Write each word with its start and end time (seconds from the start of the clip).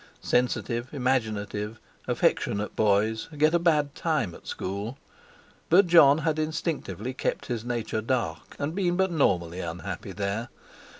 Sensitive, 0.23 0.91
imaginative, 0.95 1.79
affectionate 2.07 2.75
boys 2.75 3.27
get 3.37 3.53
a 3.53 3.59
bad 3.59 3.93
time 3.93 4.33
at 4.33 4.47
school, 4.47 4.97
but 5.69 5.85
Jon 5.85 6.17
had 6.17 6.39
instinctively 6.39 7.13
kept 7.13 7.45
his 7.45 7.63
nature 7.63 8.01
dark, 8.01 8.55
and 8.57 8.73
been 8.73 8.97
but 8.97 9.11
normally 9.11 9.59
unhappy 9.59 10.11
there. 10.11 10.49